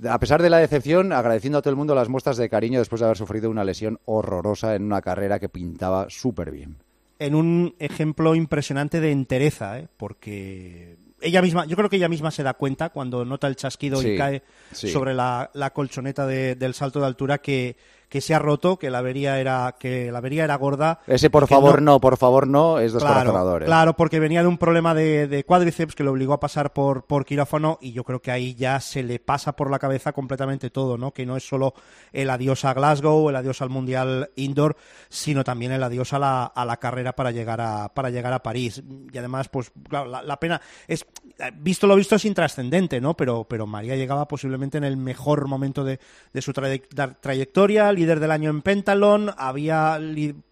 [0.09, 2.99] a pesar de la decepción, agradeciendo a todo el mundo las muestras de cariño después
[2.99, 6.77] de haber sufrido una lesión horrorosa en una carrera que pintaba súper bien.
[7.19, 9.87] En un ejemplo impresionante de entereza, ¿eh?
[9.97, 14.01] porque ella misma, yo creo que ella misma se da cuenta cuando nota el chasquido
[14.01, 17.77] y cae sobre la, colchoneta del salto de altura que,
[18.13, 20.99] que se ha roto, que la avería era, que la avería era gorda.
[21.07, 23.61] Ese por favor no, por favor no, es descorazonador.
[23.61, 27.07] Claro, claro, porque venía de un problema de, cuádriceps que le obligó a pasar por,
[27.07, 30.69] por quirófano y yo creo que ahí ya se le pasa por la cabeza completamente
[30.69, 31.11] todo, ¿no?
[31.11, 31.73] Que no es solo
[32.11, 34.75] el adiós a Glasgow, el adiós al Mundial Indoor,
[35.09, 38.43] sino también el adiós a la, a la carrera para llegar a, para llegar a
[38.43, 38.83] París.
[39.11, 41.03] Y además, pues, claro, la, pena es,
[41.51, 43.15] visto lo visto es intrascendente, ¿no?
[43.15, 45.99] Pero, pero María llegaba posiblemente en el mejor momento de,
[46.33, 49.99] de su trayectoria, líder del año en Pentalon, había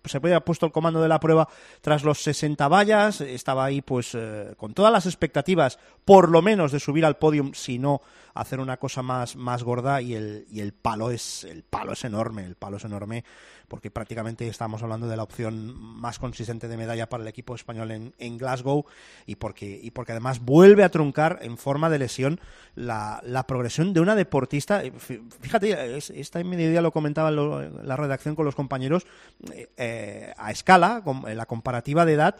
[0.05, 1.47] se había puesto el comando de la prueba
[1.81, 6.71] tras los 60 vallas, estaba ahí pues eh, con todas las expectativas, por lo menos
[6.71, 8.01] de subir al podium, si no
[8.33, 12.03] hacer una cosa más, más gorda y el, y el palo es el palo es
[12.05, 13.23] enorme, el palo es enorme
[13.71, 18.11] porque prácticamente estamos hablando de la opción más consistente de medalla para el equipo español
[18.17, 18.85] en, Glasgow
[19.25, 22.39] y porque, y porque además vuelve a truncar en forma de lesión
[22.75, 24.83] la, progresión de una deportista.
[24.83, 24.93] Eh,
[25.41, 29.05] fíjate, esta mediodía lo comentaba en la redacción con los compañeros,
[29.53, 32.35] eh, eh, a escala, con, la comparativa de edad,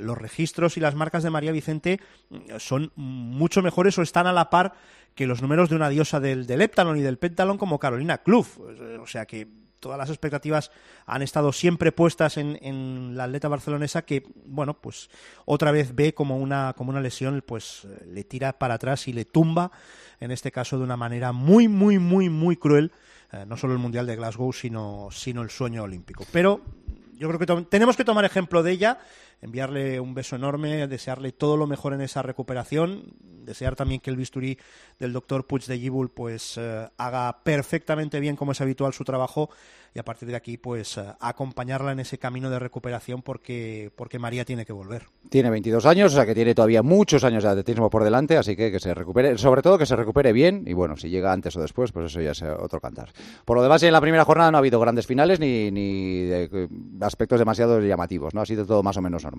[0.00, 2.00] los registros y las marcas de María Vicente
[2.58, 4.72] son mucho mejores o están a la par
[5.14, 8.58] que los números de una diosa del, del Eptalon y del Pentalon como Carolina Kluf.
[9.00, 10.70] O sea que todas las expectativas
[11.04, 15.10] han estado siempre puestas en, la atleta barcelonesa que, bueno, pues
[15.44, 19.26] otra vez ve como una, como una lesión, pues le tira para atrás y le
[19.26, 19.72] tumba,
[20.20, 22.92] en este caso de una manera muy, muy, muy, muy cruel,
[23.30, 26.24] eh, no solo el Mundial de Glasgow, sino, sino el sueño olímpico.
[26.32, 26.62] Pero
[27.18, 29.00] yo creo que tenemos que tomar ejemplo de ella,
[29.44, 33.12] enviarle un beso enorme, desearle todo lo mejor en esa recuperación,
[33.44, 34.58] desear también que el bisturí
[34.98, 39.50] del doctor Puig de Gibul pues eh, haga perfectamente bien como es habitual su trabajo
[39.94, 44.18] y a partir de aquí pues eh, acompañarla en ese camino de recuperación porque, porque
[44.18, 45.08] María tiene que volver.
[45.28, 48.56] Tiene 22 años, o sea que tiene todavía muchos años de atletismo por delante, así
[48.56, 51.54] que que se recupere, sobre todo que se recupere bien y bueno, si llega antes
[51.56, 53.12] o después, pues eso ya es otro cantar.
[53.44, 56.30] Por lo demás, en la primera jornada no ha habido grandes finales ni, ni
[57.02, 58.40] aspectos demasiado llamativos, ¿no?
[58.40, 59.33] Ha sido todo más o menos normal.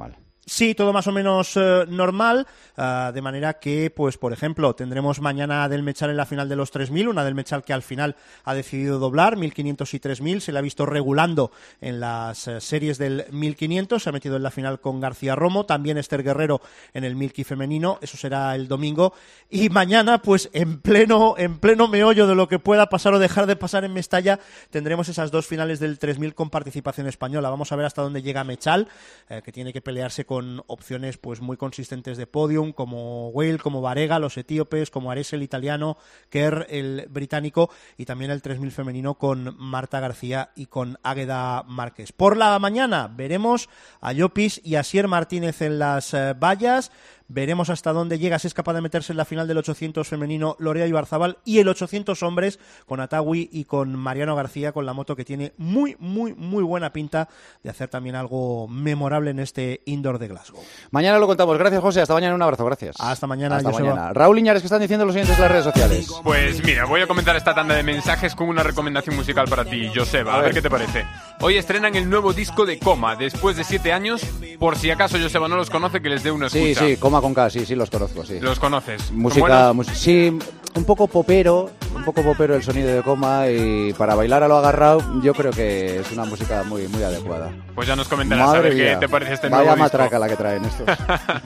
[0.48, 2.46] Sí, todo más o menos eh, normal,
[2.78, 6.56] ah, de manera que, pues por ejemplo, tendremos mañana del Mechal en la final de
[6.56, 10.52] los 3.000, una del Mechal que al final ha decidido doblar, 1.500 y 3.000, se
[10.52, 14.52] le ha visto regulando en las eh, series del 1500, se ha metido en la
[14.52, 16.62] final con García Romo, también Esther Guerrero
[16.94, 19.14] en el Milky femenino, eso será el domingo,
[19.50, 23.48] y mañana, pues en pleno, en pleno meollo de lo que pueda pasar o dejar
[23.48, 27.50] de pasar en Mestalla, tendremos esas dos finales del 3000 con participación española.
[27.50, 28.88] Vamos a ver hasta dónde llega Mechal,
[29.28, 33.82] eh, que tiene que pelearse con opciones pues muy consistentes de podium, como Whale, como
[33.82, 35.98] Varega, los etíopes, como Ares el italiano,
[36.30, 42.14] Kerr el británico, y también el 3000 femenino con Marta García y con Águeda Márquez.
[42.14, 43.68] Por la mañana veremos
[44.00, 46.90] a Llopis y a Sier Martínez en las eh, vallas.
[47.28, 50.56] Veremos hasta dónde llega, si es capaz de meterse en la final del 800 femenino
[50.60, 55.16] Lorea Ibarzabal y el 800 hombres con Atawi y con Mariano García con la moto
[55.16, 57.28] que tiene muy, muy, muy buena pinta
[57.64, 60.62] de hacer también algo memorable en este indoor de Glasgow.
[60.92, 61.58] Mañana lo contamos.
[61.58, 62.02] Gracias, José.
[62.02, 62.36] Hasta mañana.
[62.36, 62.64] Un abrazo.
[62.66, 62.96] Gracias.
[63.00, 63.58] Hasta mañana.
[63.58, 64.14] Hasta mañana.
[64.14, 66.08] Raúl Iñares, ¿qué están diciendo los siguientes en las redes sociales?
[66.24, 69.90] Pues mira, voy a comentar esta tanda de mensajes con una recomendación musical para ti,
[69.94, 70.36] Joseba.
[70.36, 70.54] A, ver.
[70.54, 71.06] qué te parece.
[71.42, 74.22] Hoy estrenan el nuevo disco de Coma, después de siete años.
[74.60, 76.80] Por si acaso Joseba no los conoce, que les dé una escucha.
[76.82, 78.40] Sí, sí, Coma con K, sí, sí, los conozco, sí.
[78.40, 79.12] ¿Los conoces?
[79.12, 80.38] Música, sí,
[80.76, 84.58] un poco popero, un poco popero el sonido de coma y para bailar a lo
[84.58, 87.52] agarrado yo creo que es una música muy muy adecuada.
[87.74, 90.36] Pues ya nos comentarás a ver qué te parece este nuevo Vaya matraca la que
[90.36, 90.86] traen estos.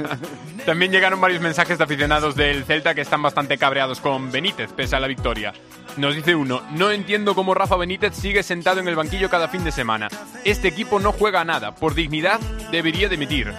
[0.66, 4.96] También llegaron varios mensajes de aficionados del Celta que están bastante cabreados con Benítez pese
[4.96, 5.54] a la victoria.
[5.98, 9.64] Nos dice uno, no entiendo cómo Rafa Benítez sigue sentado en el banquillo cada fin
[9.64, 10.08] de semana.
[10.44, 12.40] Este equipo no juega nada, por dignidad
[12.72, 13.54] debería dimitir.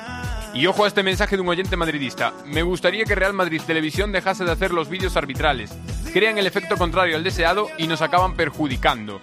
[0.53, 2.33] Y ojo a este mensaje de un oyente madridista.
[2.45, 5.71] Me gustaría que Real Madrid Televisión dejase de hacer los vídeos arbitrales.
[6.13, 9.21] Crean el efecto contrario al deseado y nos acaban perjudicando.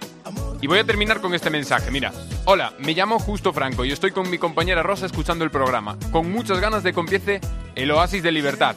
[0.62, 1.90] Y voy a terminar con este mensaje.
[1.90, 2.12] Mira,
[2.46, 6.32] hola, me llamo Justo Franco y estoy con mi compañera Rosa escuchando el programa, con
[6.32, 7.40] muchas ganas de que
[7.74, 8.74] el oasis de libertad.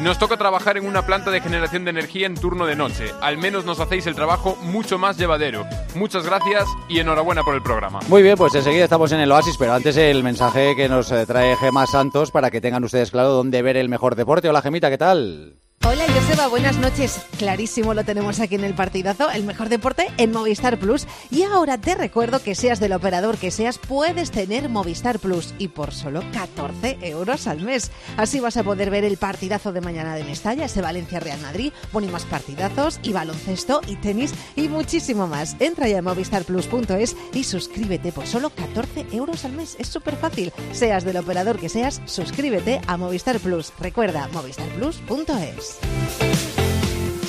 [0.00, 3.06] Nos toca trabajar en una planta de generación de energía en turno de noche.
[3.20, 5.66] Al menos nos hacéis el trabajo mucho más llevadero.
[5.96, 7.98] Muchas gracias y enhorabuena por el programa.
[8.06, 11.26] Muy bien, pues enseguida estamos en el Oasis, pero antes el mensaje que nos eh,
[11.26, 14.48] trae Gema Santos para que tengan ustedes claro dónde ver el mejor deporte.
[14.48, 15.56] Hola Gemita, ¿qué tal?
[15.90, 17.18] Hola Joseba, buenas noches.
[17.38, 21.06] Clarísimo lo tenemos aquí en el partidazo, el mejor deporte en Movistar Plus.
[21.30, 25.68] Y ahora te recuerdo que seas del operador que seas, puedes tener Movistar Plus y
[25.68, 27.90] por solo 14 euros al mes.
[28.18, 31.72] Así vas a poder ver el partidazo de mañana de Mestalla, ese Valencia Real Madrid,
[31.90, 35.56] bueno más partidazos y baloncesto y tenis y muchísimo más.
[35.58, 39.74] Entra ya a movistarplus.es y suscríbete por solo 14 euros al mes.
[39.78, 40.52] Es súper fácil.
[40.72, 43.72] Seas del operador que seas, suscríbete a Movistar Plus.
[43.80, 45.77] Recuerda movistarplus.es.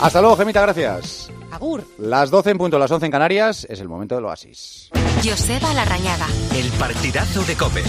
[0.02, 1.30] Hasta luego, Gemita, gracias.
[1.52, 1.84] Agur.
[1.98, 4.90] Las 12 en punto, las 11 en Canarias, es el momento del oasis.
[5.24, 6.28] Joseba Larrañaga.
[6.56, 7.84] El partidazo de Cope.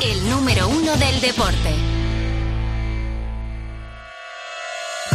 [0.00, 1.89] El número uno del deporte.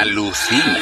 [0.00, 0.78] Alucina.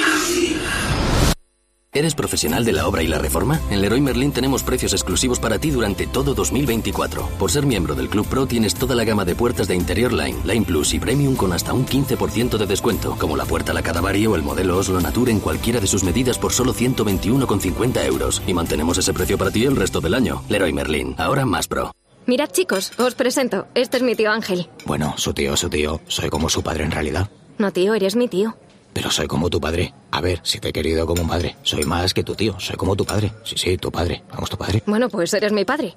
[1.92, 3.60] ¿Eres profesional de la obra y la reforma?
[3.68, 7.26] En Leroy Merlin tenemos precios exclusivos para ti durante todo 2024.
[7.36, 10.38] Por ser miembro del Club Pro tienes toda la gama de puertas de Interior Line,
[10.44, 14.24] Line Plus y Premium con hasta un 15% de descuento, como la puerta La Cadavari
[14.26, 18.40] o el modelo Oslo Nature en cualquiera de sus medidas por solo 121,50 euros.
[18.46, 20.44] Y mantenemos ese precio para ti el resto del año.
[20.48, 21.90] Leroy Merlin, ahora más pro.
[22.26, 23.66] Mirad chicos, os presento.
[23.74, 24.68] Este es mi tío Ángel.
[24.86, 26.00] Bueno, su tío, su tío.
[26.06, 27.28] Soy como su padre en realidad.
[27.60, 28.56] No tío, eres mi tío.
[28.94, 29.92] Pero soy como tu padre.
[30.12, 31.56] A ver, si te he querido como un padre.
[31.62, 32.58] Soy más que tu tío.
[32.58, 33.32] Soy como tu padre.
[33.44, 34.22] Sí, sí, tu padre.
[34.30, 34.82] Vamos, tu padre.
[34.86, 35.94] Bueno, pues eres mi padre.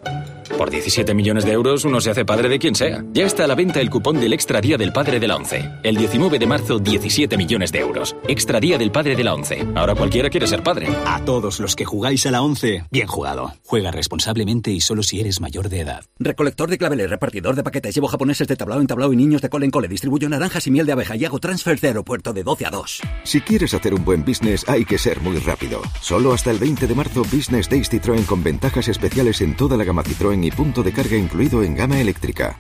[0.58, 3.04] Por 17 millones de euros uno se hace padre de quien sea.
[3.12, 5.69] Ya está a la venta el cupón del Extra Día del Padre de la ONCE.
[5.84, 8.15] El 19 de marzo, 17 millones de euros.
[8.28, 9.67] Extra Día del Padre de la ONCE.
[9.76, 10.88] Ahora cualquiera quiere ser padre.
[11.06, 13.54] A todos los que jugáis a la ONCE, bien jugado.
[13.65, 16.04] Juega responsablemente y solo si eres mayor de edad.
[16.19, 17.95] Recolector de claveles, repartidor de paquetes.
[17.95, 19.88] Llevo japoneses de tablao en tablao y niños de cole en cole.
[19.88, 23.02] Distribuyo naranjas y miel de abeja y hago transfer de aeropuerto de 12 a 2.
[23.23, 25.82] Si quieres hacer un buen business hay que ser muy rápido.
[26.02, 29.84] Solo hasta el 20 de marzo Business Days Citroën con ventajas especiales en toda la
[29.84, 32.60] gama Citroën y punto de carga incluido en gama eléctrica.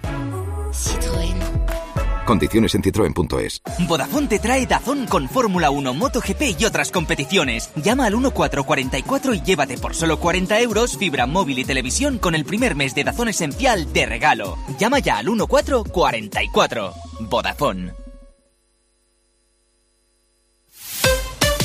[2.25, 3.61] Condiciones en citroen.es.
[3.87, 7.71] Vodafone te trae Dazón con Fórmula 1, MotoGP y otras competiciones.
[7.75, 12.45] Llama al 1444 y llévate por solo 40 euros fibra móvil y televisión con el
[12.45, 14.57] primer mes de Dazón Esencial de regalo.
[14.79, 16.93] Llama ya al 1444.
[17.29, 18.02] Vodafone.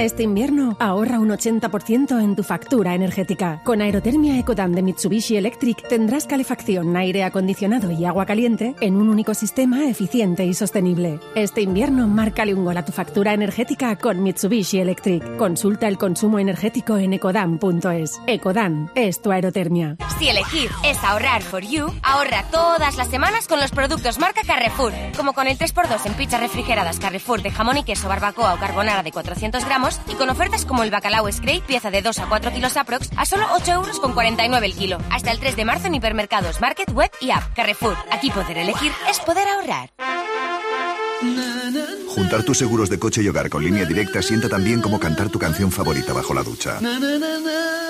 [0.00, 3.60] Este invierno ahorra un 80% en tu factura energética.
[3.62, 9.10] Con Aerotermia Ecodan de Mitsubishi Electric tendrás calefacción, aire acondicionado y agua caliente en un
[9.10, 11.20] único sistema eficiente y sostenible.
[11.34, 15.36] Este invierno márcale un gol a tu factura energética con Mitsubishi Electric.
[15.36, 18.22] Consulta el consumo energético en ecodan.es.
[18.26, 19.96] Ecodan es tu aerotermia.
[20.18, 24.94] Si elegir es ahorrar for you, ahorra todas las semanas con los productos marca Carrefour,
[25.14, 29.02] como con el 3x2 en pizzas refrigeradas Carrefour de jamón y queso, barbacoa o carbonara
[29.02, 32.52] de 400 gramos y con ofertas como el bacalao Scrape, pieza de 2 a 4
[32.52, 34.98] kilos aprox, a solo 8 euros con 49 el kilo.
[35.10, 37.54] Hasta el 3 de marzo en hipermercados, market, web y app.
[37.54, 37.96] Carrefour.
[38.10, 39.90] Aquí poder elegir es poder ahorrar.
[42.14, 45.28] Juntar tus seguros de coche y hogar con línea directa sienta tan bien como cantar
[45.28, 46.78] tu canción favorita bajo la ducha.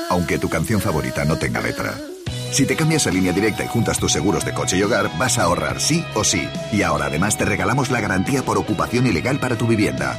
[0.09, 1.95] Aunque tu canción favorita no tenga letra.
[2.51, 5.39] Si te cambias a línea directa y juntas tus seguros de coche y hogar, vas
[5.39, 6.49] a ahorrar sí o sí.
[6.73, 10.19] Y ahora además te regalamos la garantía por ocupación ilegal para tu vivienda.